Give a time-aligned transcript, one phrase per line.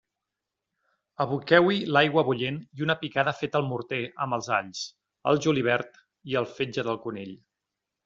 [1.25, 4.83] Aboqueu-hi l'aigua bullent i una picada feta al morter amb els alls,
[5.35, 7.35] el julivert i el fetge del conill.